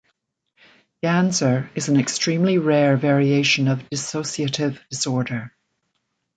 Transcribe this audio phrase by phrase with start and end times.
[1.03, 5.53] Ganser is an extremely rare variation of dissociative disorder.